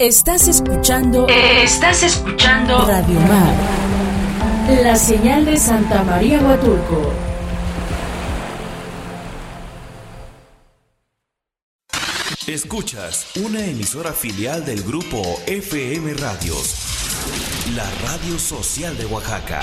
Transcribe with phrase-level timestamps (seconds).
[0.00, 1.28] Estás escuchando.
[1.28, 2.84] Estás escuchando.
[2.84, 3.54] Radio Mar.
[4.82, 7.12] La señal de Santa María Huatulco.
[12.48, 16.74] Escuchas una emisora filial del grupo FM Radios.
[17.76, 19.62] La Radio Social de Oaxaca.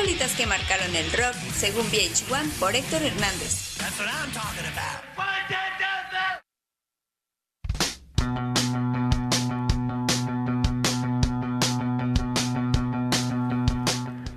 [0.00, 3.76] Rolitas que marcaron el rock, según VH1 por Héctor Hernández.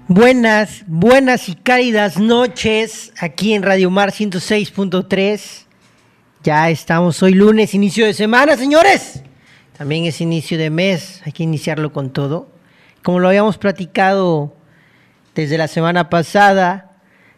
[0.08, 5.66] Buenas, buenas y cálidas noches aquí en Radio Mar 106.3.
[6.44, 9.24] Ya estamos hoy lunes, inicio de semana, señores.
[9.78, 12.50] También es inicio de mes, hay que iniciarlo con todo.
[13.02, 14.54] Como lo habíamos platicado
[15.36, 16.92] desde la semana pasada,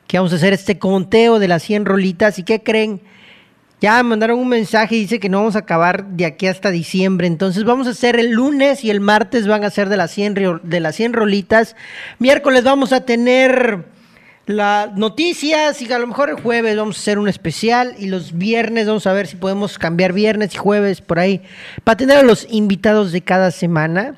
[0.08, 2.38] que vamos a hacer este conteo de las 100 rolitas.
[2.40, 3.02] ¿Y qué creen?
[3.82, 7.28] Ya mandaron un mensaje y dice que no vamos a acabar de aquí hasta diciembre.
[7.28, 10.36] Entonces vamos a hacer el lunes y el martes van a ser de las 100,
[10.36, 11.76] rio- de las 100 rolitas.
[12.20, 13.86] Miércoles vamos a tener
[14.46, 18.38] las noticias y a lo mejor el jueves vamos a hacer un especial y los
[18.38, 21.42] viernes vamos a ver si podemos cambiar viernes y jueves por ahí
[21.84, 24.16] para tener a los invitados de cada semana.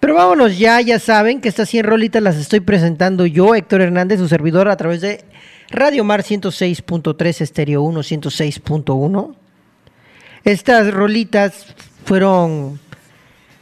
[0.00, 4.18] Pero vámonos ya, ya saben que estas 100 rolitas las estoy presentando yo, Héctor Hernández,
[4.18, 5.24] su servidor, a través de
[5.70, 9.34] Radio Mar 106.3, Estéreo 1, 106.1.
[10.44, 11.66] Estas rolitas
[12.04, 12.80] fueron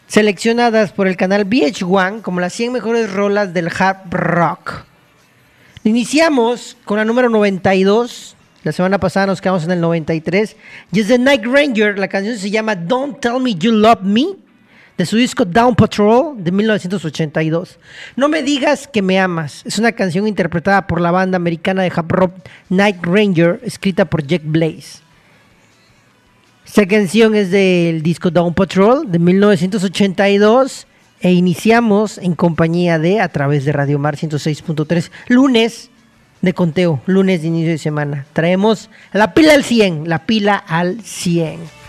[0.07, 4.85] seleccionadas por el canal VH1 como las 100 mejores rolas del hard rock.
[5.85, 8.37] Iniciamos con la número 92.
[8.63, 10.57] La semana pasada nos quedamos en el 93.
[10.93, 11.99] Y es de Night Ranger.
[11.99, 14.48] La canción se llama Don't Tell Me You Love Me.
[14.99, 17.79] De su disco Down Patrol de 1982.
[18.17, 19.63] No me digas que me amas.
[19.65, 22.33] Es una canción interpretada por la banda americana de hip rock
[22.69, 24.99] Night Ranger, escrita por Jack Blaze.
[26.67, 30.87] Esta canción es del disco Down Patrol de 1982
[31.21, 35.91] e iniciamos en compañía de a través de Radio Mar 106.3 lunes
[36.43, 38.27] de conteo, lunes de inicio de semana.
[38.33, 41.88] Traemos la pila al 100, la pila al 100.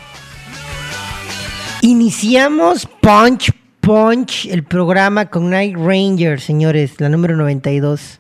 [1.82, 8.20] Iniciamos Punch Punch, el programa con Night Ranger, señores, la número 92.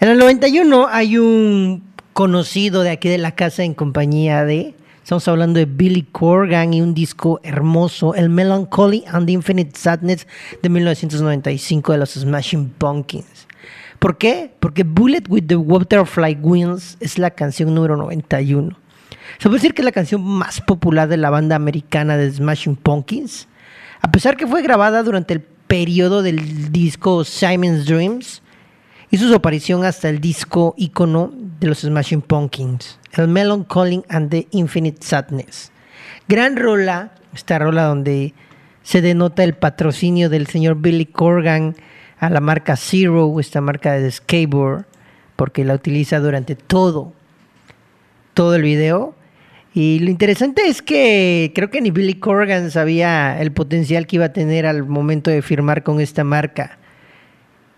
[0.00, 5.28] En el 91 hay un conocido de aquí de la casa en compañía de, estamos
[5.28, 10.26] hablando de Billy Corgan y un disco hermoso, el Melancholy and the Infinite Sadness
[10.60, 13.46] de 1995 de los Smashing Pumpkins.
[14.00, 14.50] ¿Por qué?
[14.58, 18.76] Porque Bullet with the Butterfly Wings es la canción número 91.
[19.36, 22.76] Se puede decir que es la canción más popular de la banda americana de Smashing
[22.76, 23.46] Pumpkins.
[24.00, 28.42] A pesar que fue grabada durante el periodo del disco Simon's Dreams,
[29.10, 34.48] hizo su aparición hasta el disco ícono de los Smashing Pumpkins, el Melancholy and the
[34.50, 35.72] Infinite Sadness.
[36.26, 38.34] Gran rola, esta rola donde
[38.82, 41.76] se denota el patrocinio del señor Billy Corgan
[42.18, 44.86] a la marca Zero, esta marca de skateboard,
[45.36, 47.12] porque la utiliza durante todo,
[48.34, 49.14] todo el video.
[49.80, 54.24] Y lo interesante es que creo que ni Billy Corgan sabía el potencial que iba
[54.24, 56.78] a tener al momento de firmar con esta marca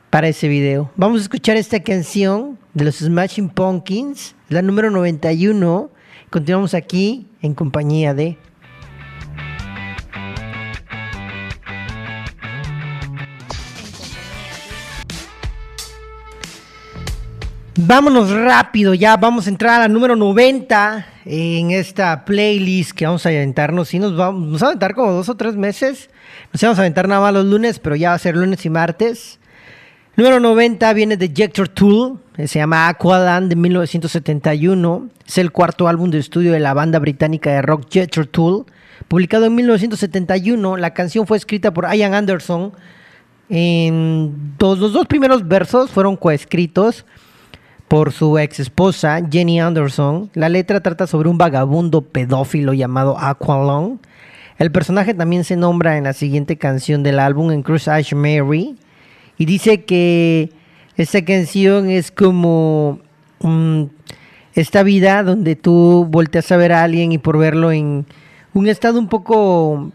[0.08, 0.90] para ese video.
[0.96, 5.90] Vamos a escuchar esta canción de los Smashing Pumpkins, la número 91.
[6.30, 8.38] Continuamos aquí en compañía de...
[17.76, 23.28] Vámonos rápido, ya vamos a entrar a número 90 en esta playlist que vamos a
[23.28, 23.88] aventarnos.
[23.88, 26.10] Sí, nos vamos, a aventar como dos o tres meses.
[26.52, 28.70] Nos vamos a aventar nada más los lunes, pero ya va a ser lunes y
[28.70, 29.38] martes.
[30.16, 35.08] Número 90 viene de Jector Tool, eh, se llama Aqualand de 1971.
[35.26, 38.66] Es el cuarto álbum de estudio de la banda británica de rock Jethro Tull.
[39.06, 42.72] Publicado en 1971, la canción fue escrita por Ian Anderson.
[43.48, 47.06] En dos- los dos primeros versos fueron coescritos
[47.90, 50.30] por su ex esposa Jenny Anderson.
[50.34, 53.98] La letra trata sobre un vagabundo pedófilo llamado Aqualung.
[54.58, 58.76] El personaje también se nombra en la siguiente canción del álbum, en Cruise Ash Mary.
[59.38, 60.52] Y dice que
[60.96, 63.00] esta canción es como
[63.40, 63.82] mm,
[64.54, 68.06] esta vida donde tú volteas a ver a alguien y por verlo en
[68.54, 69.90] un estado un poco,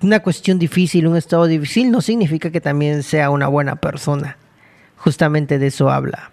[0.00, 4.38] una cuestión difícil, un estado difícil, no significa que también sea una buena persona.
[4.96, 6.30] Justamente de eso habla.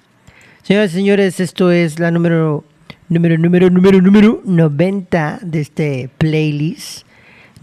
[0.68, 2.66] Señoras y señores, esto es la número,
[3.08, 7.08] número, número, número, número 90 de este playlist.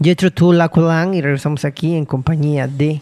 [0.01, 3.01] Jetro Tool Aqualan y regresamos aquí en compañía de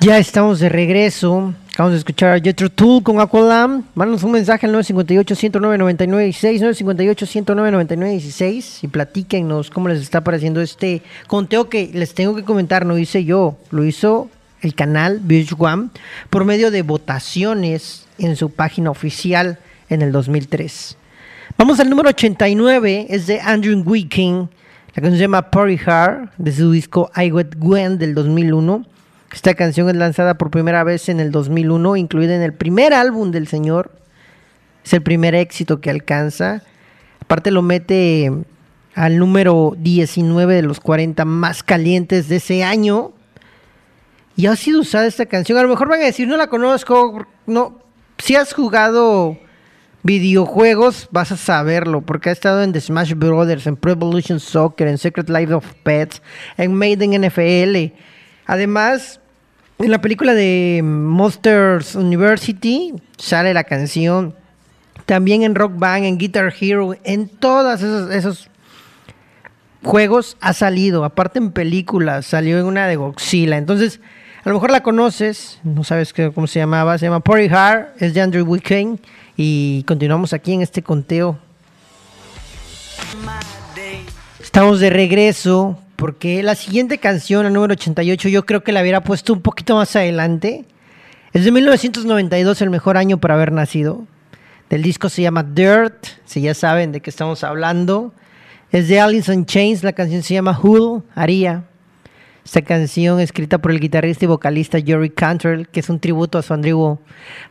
[0.00, 1.52] Ya estamos de regreso.
[1.70, 3.84] Acabamos de escuchar a Jetro Tool con Aqualam.
[3.94, 6.60] Mándanos un mensaje al 958-109-9916,
[7.44, 12.86] 958-109-9916 y platíquenos cómo les está pareciendo este conteo que les tengo que comentar.
[12.86, 14.30] No hice yo, lo hizo
[14.62, 15.90] el canal Beach One
[16.30, 19.58] por medio de votaciones en su página oficial
[19.90, 20.96] en el 2003.
[21.58, 24.48] Vamos al número 89, es de Andrew Wiking.
[24.94, 28.86] La canción se llama Party Hard, de su disco I Wet Gwen del 2001.
[29.32, 33.32] Esta canción es lanzada por primera vez en el 2001, incluida en el primer álbum
[33.32, 33.90] del señor.
[34.84, 36.62] Es el primer éxito que alcanza.
[37.20, 38.30] Aparte lo mete
[38.94, 43.10] al número 19 de los 40 más calientes de ese año.
[44.36, 45.58] Y ha sido usada esta canción.
[45.58, 47.26] A lo mejor van a decir, no la conozco.
[47.46, 47.80] No,
[48.18, 49.38] si has jugado
[50.04, 54.86] videojuegos, vas a saberlo, porque ha estado en The Smash Brothers, en Pro Evolution Soccer,
[54.86, 56.22] en Secret Life of Pets,
[56.58, 57.94] en Maiden NFL.
[58.46, 59.18] Además,
[59.78, 64.34] en la película de Monsters University sale la canción.
[65.06, 68.50] También en Rock Band, en Guitar Hero, en todos esos,
[69.82, 71.04] juegos ha salido.
[71.04, 73.56] Aparte en películas, salió en una de Godzilla.
[73.56, 74.00] Entonces,
[74.44, 76.98] a lo mejor la conoces, no sabes cómo se llamaba.
[76.98, 78.98] Se llama Party Hard, es de Andrew Wickane.
[79.36, 81.38] Y continuamos aquí en este conteo.
[84.40, 89.02] Estamos de regreso porque la siguiente canción, la número 88, yo creo que la hubiera
[89.02, 90.64] puesto un poquito más adelante.
[91.32, 94.06] Es de 1992, el mejor año para haber nacido.
[94.70, 98.12] Del disco se llama Dirt, si ya saben de qué estamos hablando.
[98.70, 101.64] Es de Alice in Chains, la canción se llama Who Haría.
[102.44, 106.42] Esta canción escrita por el guitarrista y vocalista Jerry Cantrell, que es un tributo a
[106.42, 106.98] su, Andrew,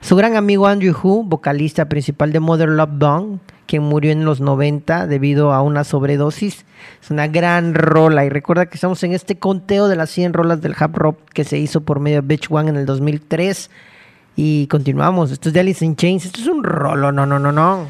[0.01, 4.39] su gran amigo Andrew Hu, vocalista principal de Mother Love Bone, quien murió en los
[4.39, 6.63] 90 debido a una sobredosis.
[7.01, 10.61] Es una gran rola y recuerda que estamos en este conteo de las 100 rolas
[10.61, 13.71] del Hub Rock que se hizo por medio de Beach One en el 2003.
[14.35, 15.31] Y continuamos.
[15.31, 16.25] Esto es de Alice in Chains.
[16.25, 17.87] Esto es un rolo, no, no, no, no.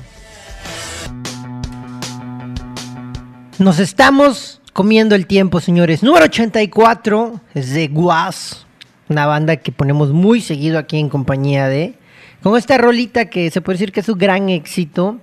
[3.60, 6.04] Nos estamos comiendo el tiempo, señores.
[6.04, 8.66] Número 84 es de Guas,
[9.08, 11.94] una banda que ponemos muy seguido aquí en compañía de.
[12.42, 15.20] Con esta rolita que se puede decir que es un gran éxito.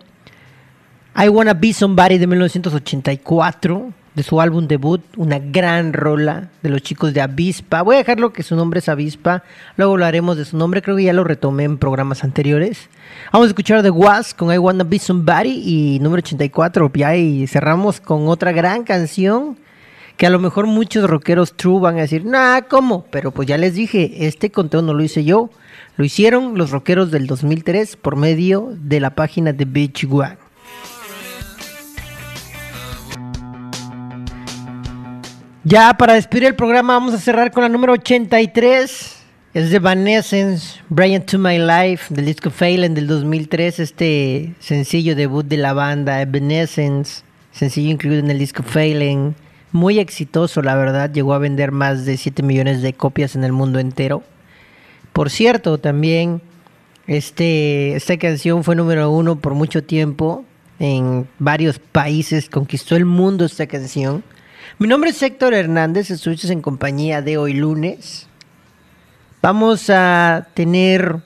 [1.15, 6.83] I Wanna Be Somebody de 1984, de su álbum debut, una gran rola de los
[6.83, 7.83] chicos de Avispa.
[7.83, 9.45] Voy a dejarlo que su nombre es Avispa,
[9.77, 12.89] luego hablaremos de su nombre, creo que ya lo retomé en programas anteriores.
[13.33, 17.47] Vamos a escuchar The Was con I Wanna Be Somebody y número 84, ya y
[17.47, 19.57] cerramos con otra gran canción
[20.17, 23.07] que a lo mejor muchos rockeros true van a decir, nah, ¿cómo?
[23.11, 25.49] Pero pues ya les dije, este conteo no lo hice yo,
[25.97, 30.37] lo hicieron los rockeros del 2003 por medio de la página de Beach One.
[35.63, 39.17] Ya para despedir el programa vamos a cerrar con la número 83.
[39.53, 43.79] Es de Vanessence, Brian to My Life, del disco Phelan del 2003.
[43.79, 49.35] Este sencillo debut de la banda Evanescence, sencillo incluido en el disco Phelan.
[49.71, 51.13] Muy exitoso, la verdad.
[51.13, 54.23] Llegó a vender más de 7 millones de copias en el mundo entero.
[55.13, 56.41] Por cierto, también
[57.07, 60.43] este, esta canción fue número uno por mucho tiempo
[60.79, 62.49] en varios países.
[62.49, 64.25] Conquistó el mundo esta canción.
[64.79, 68.29] Mi nombre es Héctor Hernández, estuviste en compañía de hoy lunes.
[69.43, 71.17] Vamos a tener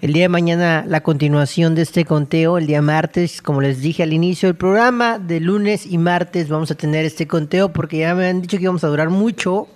[0.00, 2.58] el día de mañana la continuación de este conteo.
[2.58, 6.70] El día martes, como les dije al inicio del programa, de lunes y martes vamos
[6.70, 9.68] a tener este conteo porque ya me han dicho que íbamos a durar mucho.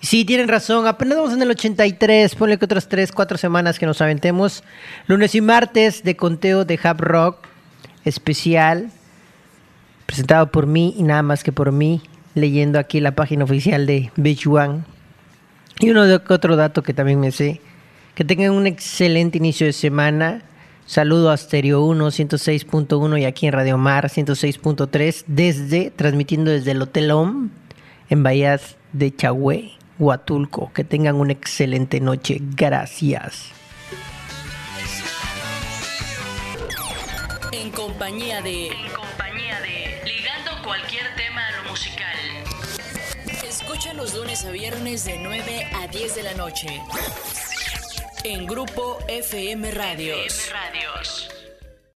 [0.00, 3.86] Sí, tienen razón, apenas vamos en el 83, ponle que otras 3, 4 semanas que
[3.86, 4.64] nos aventemos.
[5.06, 7.46] Lunes y martes de conteo de Hub Rock
[8.04, 8.90] especial,
[10.06, 12.00] presentado por mí y nada más que por mí
[12.40, 14.82] leyendo aquí la página oficial de Beach One.
[15.80, 17.60] Y uno de otro dato que también me sé.
[18.14, 20.42] Que tengan un excelente inicio de semana.
[20.86, 26.82] Saludo a Stereo 1, 106.1 y aquí en Radio Mar 106.3 desde, transmitiendo desde el
[26.82, 27.50] Hotel Home
[28.08, 30.72] en Bahías de Chagüe, Huatulco.
[30.72, 32.40] Que tengan una excelente noche.
[32.56, 33.52] Gracias.
[37.52, 38.68] En compañía de...
[38.68, 40.17] En compañía de
[40.68, 42.18] cualquier tema lo musical.
[43.42, 46.82] Escucha los lunes a viernes de 9 a 10 de la noche.
[48.22, 50.26] En Grupo FM Radios.
[50.26, 51.27] FM Radios.